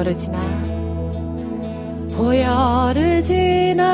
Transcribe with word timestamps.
보여르지나 0.00 0.38
보여르지나 2.16 3.84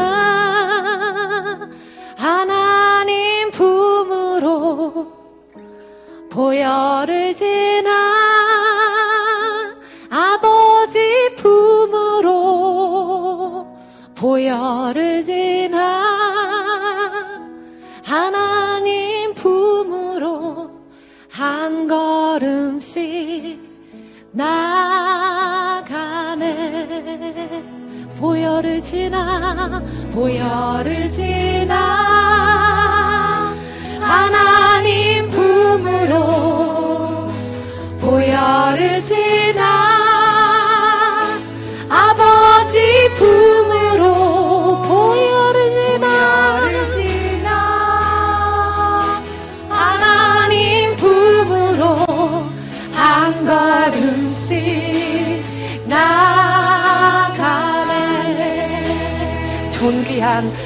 하나님 2.17 3.51
품으로 3.51 5.13
보여르지나 6.31 7.91
아버지 10.09 11.35
품으로 11.37 12.37
보여르지나 14.15 15.77
하나님 18.05 19.35
품으로 19.35 20.71
한 21.29 21.89
걸음씩 21.89 23.59
나 24.31 25.06
보혈을 28.19 28.81
지나 28.81 29.83
보혈을 30.13 31.11
지나. 31.11 31.75
하나님 34.01 35.29
품으로 35.29 36.17
보혈을 38.01 39.03
지나. 39.03 39.26
and 60.37 60.66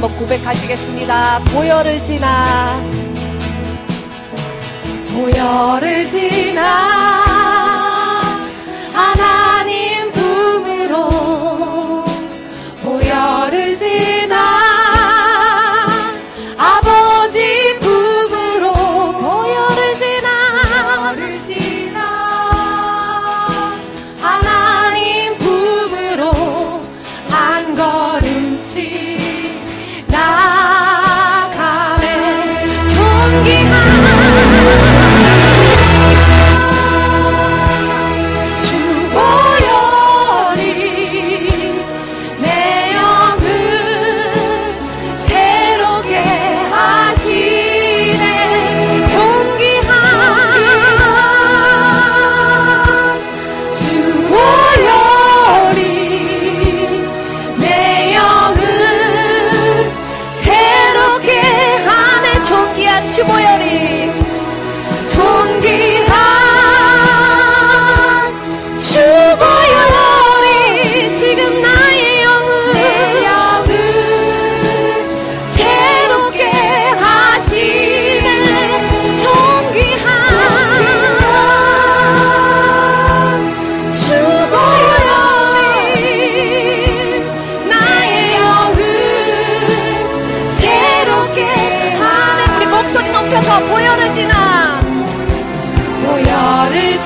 한번 0.00 0.16
고백하시겠습니다. 0.16 1.40
보혈을 1.52 2.00
지나 2.00 2.80
보혈을 5.12 6.08
지나 6.08 6.62
하나 8.94 9.39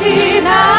Martina. 0.05 0.74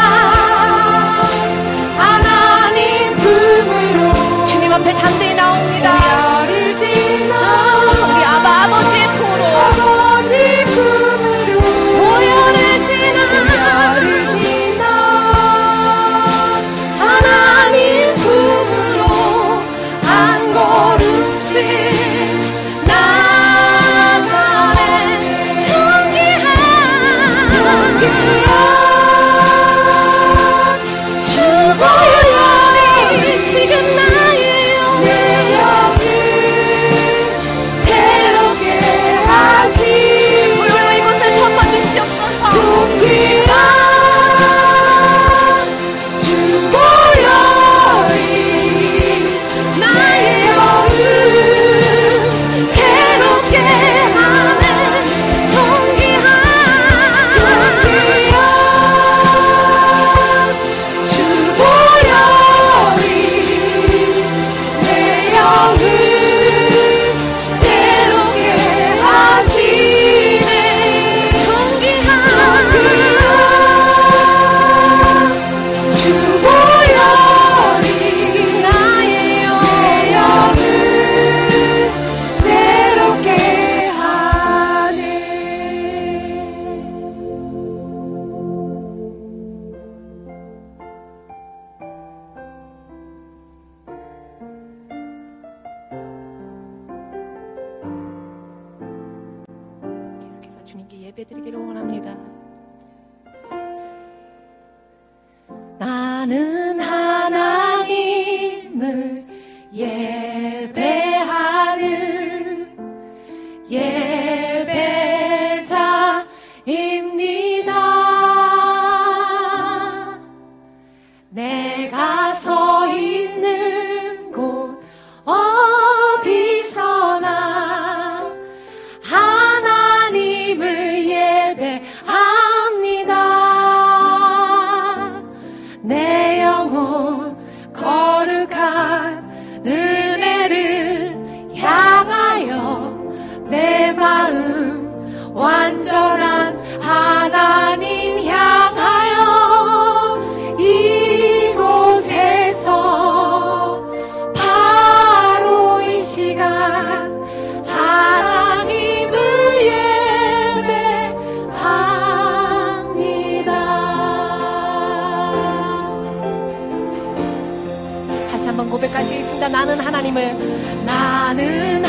하나님을 169.96 170.84
나는 170.84 171.85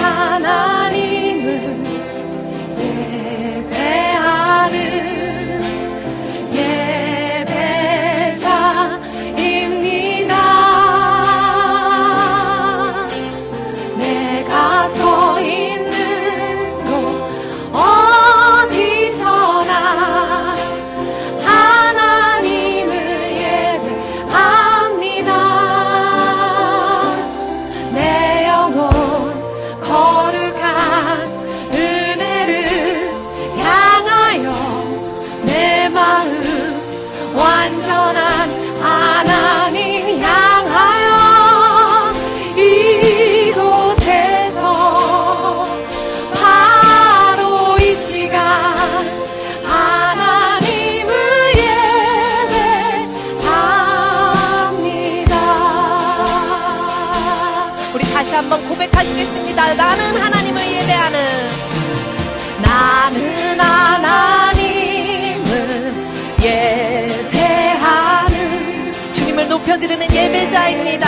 드리는 69.80 70.12
예배자입니다. 70.12 71.08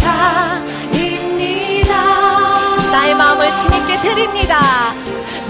예배자입니다. 0.00 1.82
나의 2.92 3.14
마음을 3.14 3.48
주님께 3.56 4.00
드립니다. 4.00 4.60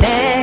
내 0.00 0.42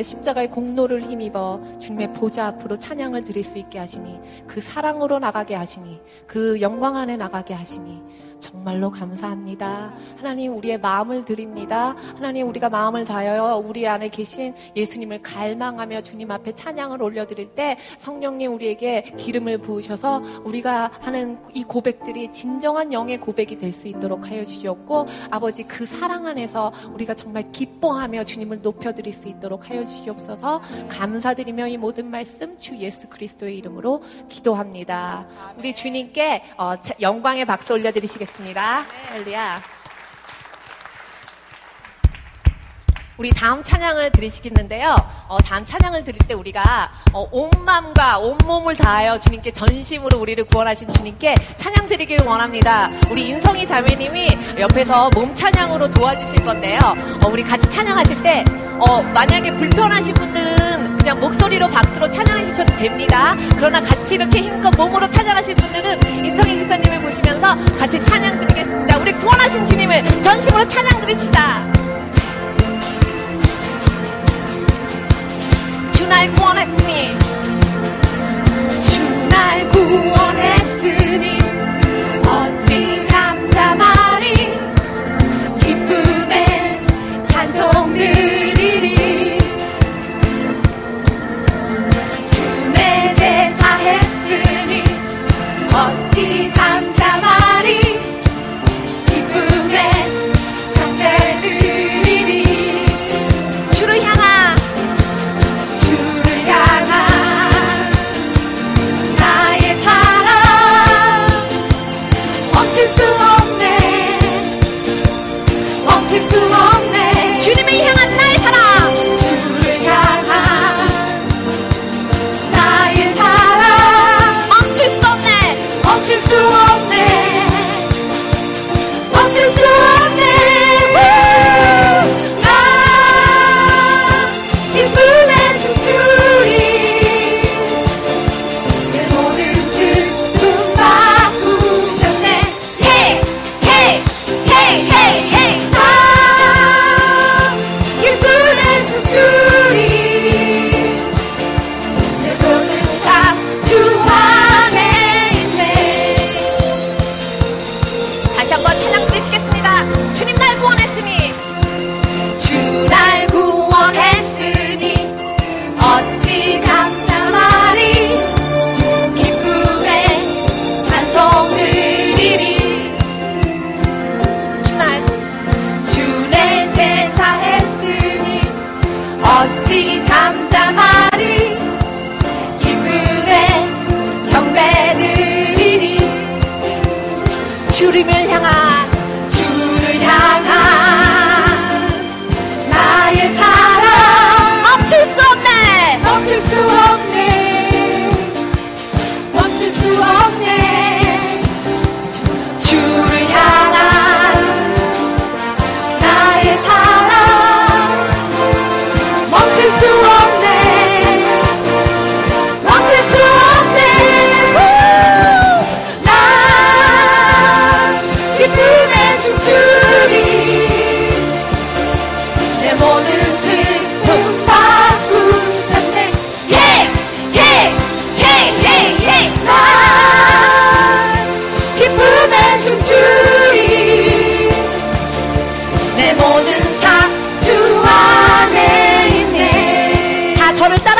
주님의 0.00 0.04
십자가의 0.04 0.50
공로를 0.50 1.02
힘입어 1.02 1.60
주님의 1.78 2.12
보좌 2.14 2.46
앞으로 2.46 2.78
찬양을 2.78 3.24
드릴 3.24 3.44
수 3.44 3.58
있게 3.58 3.78
하시니 3.78 4.20
그 4.46 4.60
사랑으로 4.60 5.18
나가게 5.18 5.54
하시니 5.54 6.00
그 6.26 6.60
영광 6.60 6.96
안에 6.96 7.16
나가게 7.16 7.54
하시니 7.54 8.02
정말로 8.40 8.90
감사합니다. 8.90 9.92
하나님 10.16 10.56
우리의 10.56 10.78
마음을 10.78 11.24
드립니다. 11.24 11.94
하나님 12.16 12.48
우리가 12.48 12.68
마음을 12.68 13.04
다하여 13.04 13.62
우리 13.64 13.86
안에 13.86 14.08
계신 14.08 14.54
예수님을 14.76 15.22
갈망하며 15.22 16.02
주님 16.02 16.30
앞에 16.30 16.54
찬양을 16.54 17.02
올려드릴 17.02 17.54
때 17.54 17.76
성령님 17.98 18.52
우리에게 18.54 19.02
기름을 19.16 19.58
부으셔서 19.58 20.22
우리가 20.44 20.90
하는 21.00 21.38
이 21.54 21.62
고백들이 21.64 22.30
진정한 22.32 22.92
영의 22.92 23.18
고백이 23.18 23.56
될 23.58 23.70
수 23.70 23.86
있도록 23.86 24.26
하여 24.28 24.44
주시옵고 24.44 25.06
아버지 25.30 25.62
그 25.62 25.86
사랑 25.86 26.26
안에서 26.26 26.72
우리가 26.92 27.14
정말 27.14 27.52
기뻐하며 27.52 28.24
주님을 28.24 28.62
높여드릴 28.62 29.12
수 29.12 29.28
있도록 29.28 29.70
하여 29.70 29.84
주시옵소서 29.84 30.60
감사드리며 30.88 31.68
이 31.68 31.76
모든 31.76 32.10
말씀 32.10 32.58
주 32.58 32.76
예수 32.78 33.08
그리스도의 33.08 33.56
이름으로 33.58 34.02
기도합니다. 34.28 35.28
우리 35.56 35.72
주님께 35.74 36.42
어, 36.56 36.80
자- 36.80 36.94
영광의 37.00 37.44
박수 37.44 37.74
올려드리시겠습니다. 37.74 38.29
할렐루야. 39.08 39.60
우리 43.20 43.28
다음 43.28 43.62
찬양을 43.62 44.12
드리시겠는데요. 44.12 44.96
어, 45.28 45.36
다음 45.44 45.62
찬양을 45.62 46.04
드릴 46.04 46.18
때 46.26 46.32
우리가 46.32 46.90
어, 47.12 47.28
온 47.30 47.50
마음과 47.66 48.18
온 48.18 48.38
몸을 48.46 48.76
다하여 48.76 49.18
주님께 49.18 49.50
전심으로 49.50 50.18
우리를 50.18 50.42
구원하신 50.44 50.90
주님께 50.94 51.34
찬양 51.56 51.86
드리기를 51.88 52.26
원합니다. 52.26 52.88
우리 53.10 53.28
인성이 53.28 53.66
자매님이 53.66 54.26
옆에서 54.58 55.10
몸 55.14 55.34
찬양으로 55.34 55.90
도와주실 55.90 56.42
건데요. 56.46 56.78
어, 57.22 57.28
우리 57.28 57.42
같이 57.42 57.68
찬양하실 57.68 58.22
때 58.22 58.42
어, 58.80 59.02
만약에 59.02 59.54
불편하신 59.56 60.14
분들은 60.14 60.96
그냥 60.98 61.20
목소리로 61.20 61.68
박수로 61.68 62.08
찬양해 62.08 62.46
주셔도 62.48 62.74
됩니다. 62.76 63.36
그러나 63.56 63.80
같이 63.80 64.14
이렇게 64.14 64.40
힘껏 64.42 64.70
몸으로 64.76 65.08
찬양하신 65.08 65.54
분들은 65.56 65.98
인성의 66.24 66.58
기사님을 66.62 67.02
보시면서 67.02 67.56
같이 67.78 68.02
찬양 68.02 68.40
드리겠습니다. 68.40 68.98
우리 68.98 69.12
구원하신 69.12 69.66
주님을 69.66 70.20
전심으로 70.22 70.66
찬양 70.68 71.00
드립시다. 71.00 71.70
주 75.92 76.06
날 76.10 76.28
구원했으니 76.32 77.16
주 78.82 79.28
날 79.28 79.68
구원했으니 79.68 80.59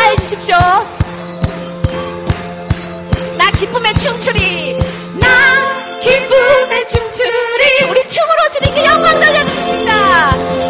따라해 0.01 0.17
주십시오. 0.17 0.57
나 3.37 3.51
기쁨의 3.51 3.95
춤추리. 3.95 4.79
나 5.21 5.99
기쁨의 6.01 6.89
춤추리. 6.89 7.85
우리 7.91 8.09
춤으로 8.09 8.51
주님께 8.53 8.85
영광 8.87 9.21
돌려드립니다. 9.21 10.70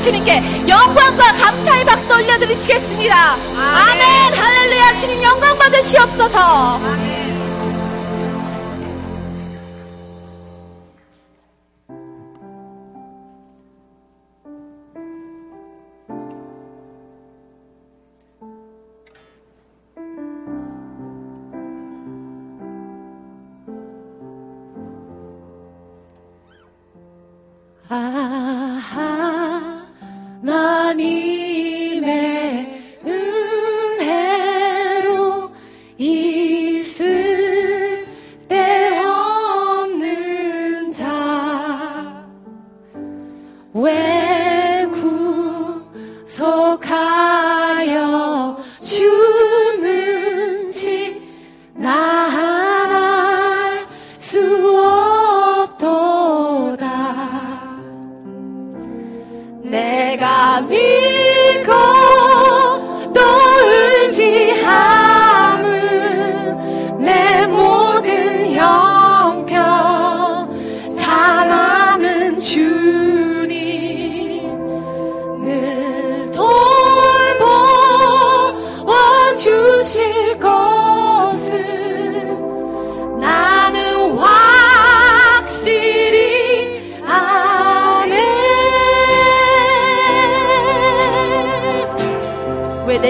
주님께 0.00 0.64
영광과 0.66 1.32
감사의 1.32 1.84
박수 1.84 2.14
올려드리시겠습니다. 2.14 3.14
아멘. 3.14 3.58
아멘. 3.58 4.34
할렐루야. 4.34 4.96
주님 4.96 5.22
영광 5.22 5.58
받으시옵소서. 5.58 6.38
아멘. 6.82 7.19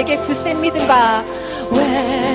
내게 0.00 0.16
굳센 0.16 0.58
믿음과 0.62 1.22
왜 1.72 2.29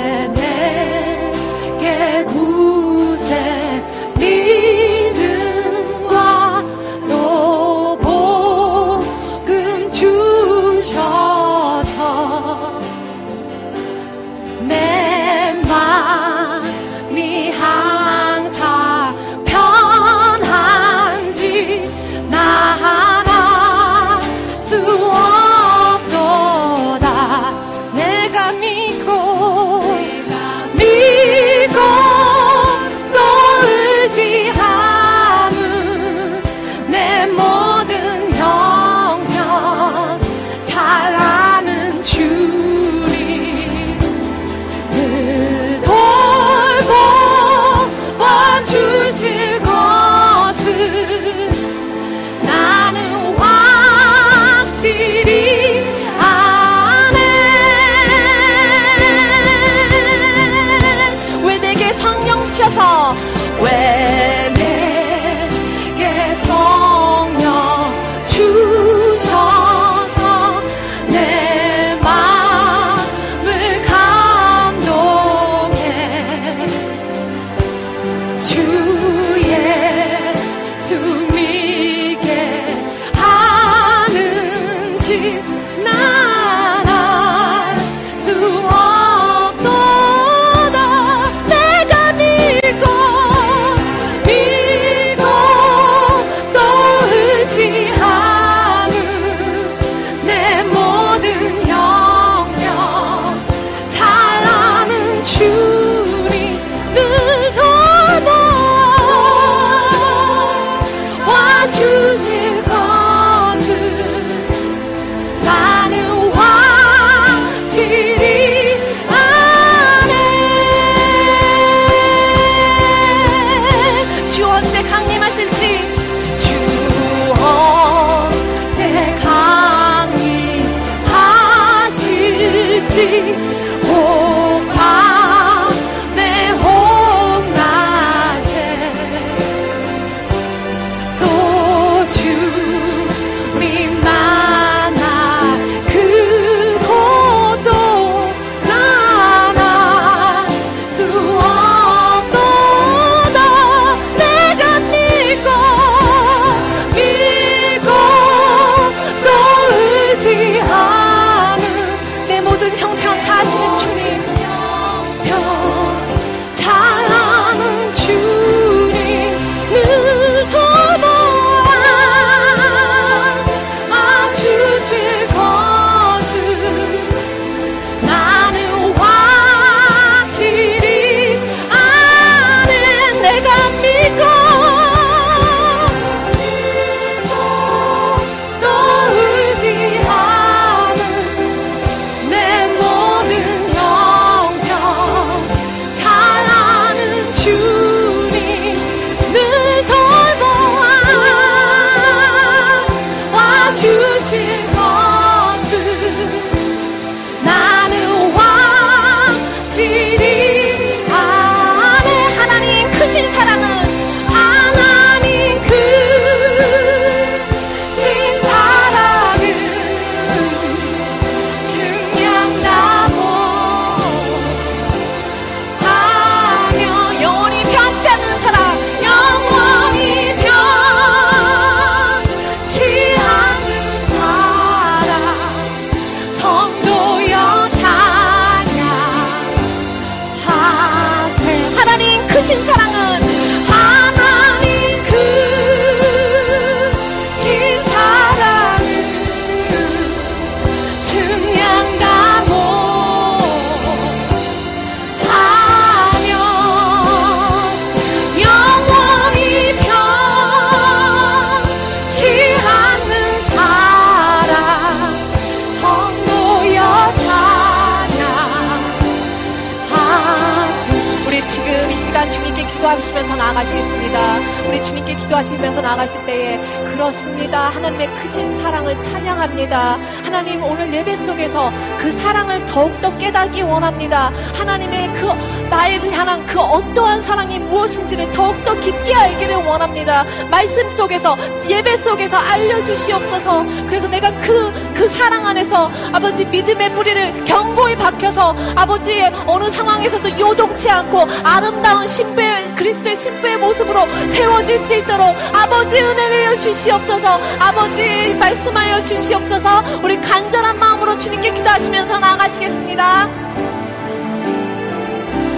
주님께 272.31 272.65
기도하시면서 272.65 273.35
나아가시겠습니다. 273.35 274.37
우리 274.67 274.83
주님께 274.83 275.15
기도하시면서 275.15 275.81
나아가실 275.81 276.25
때에 276.25 276.57
그렇습니다. 276.91 277.69
하나님의 277.69 278.07
크신 278.21 278.55
사랑을 278.55 278.99
찬양합니다. 279.01 279.97
하나님 280.23 280.63
오늘 280.63 280.93
예배 280.93 281.17
속에서 281.17 281.71
그 281.99 282.11
사랑을 282.11 282.65
더욱더 282.67 283.15
깨닫기 283.17 283.61
원합니다. 283.61 284.31
하나님의 284.53 285.13
그 285.13 285.25
나를 285.69 286.11
향한 286.11 286.45
그 286.45 286.59
어떠한 286.59 287.23
사랑이 287.23 287.59
무엇인지를 287.59 288.31
더욱더 288.31 288.73
깊게 288.79 289.13
알기를 289.13 289.55
원합니다. 289.55 290.23
말씀 290.49 290.87
속에서 290.89 291.35
예배 291.67 291.97
속에서 291.97 292.37
알려주시옵소서. 292.37 293.65
그래서 293.87 294.07
내가 294.07 294.31
그, 294.41 294.71
그 294.93 295.07
사랑 295.09 295.45
안에서 295.45 295.91
아버지 296.13 296.45
믿음의 296.45 296.91
뿌리를 296.93 297.45
견고히 297.45 297.95
박혀서 297.95 298.55
아버지 298.75 299.23
어느 299.45 299.69
상황에서도 299.69 300.39
요동치 300.39 300.89
않고 300.89 301.25
아름다운 301.43 301.84
신부의 302.05 302.75
그리스도의 302.75 303.15
신부의 303.15 303.57
모습으로 303.57 304.01
세워질 304.27 304.79
수 304.79 304.93
있도록 304.93 305.27
아버지 305.53 305.99
은혜를 305.99 306.57
주시옵소서. 306.57 307.39
아버지 307.59 308.33
말씀하여 308.35 309.03
주시옵소서. 309.03 310.01
우리 310.03 310.19
간절한 310.19 310.79
마음으로 310.79 311.17
주님께 311.17 311.53
기도하시면서 311.53 312.19
나아가시겠습니다. 312.19 313.74